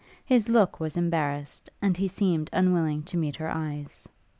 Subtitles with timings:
[0.25, 4.07] His look was embarrassed, and he seemed unwilling to meet her eyes.